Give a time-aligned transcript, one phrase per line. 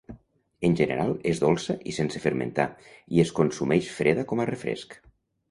[0.69, 2.67] En general és dolça i sense fermentar,
[3.19, 4.99] i es consumeix freda com a refresc.